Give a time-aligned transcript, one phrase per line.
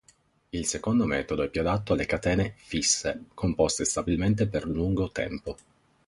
[0.49, 5.55] Il secondo metodo è più adatto alle catene "fisse" composte stabilmente per lungo tempo.